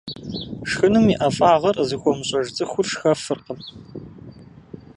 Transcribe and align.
Шхыным 0.69 1.05
и 1.13 1.15
ӀэфӀагъыр 1.19 1.75
къызыхуэмыщӀэж 1.77 2.47
цӀыхур 2.55 2.85
шхэфыркъым. 2.91 3.59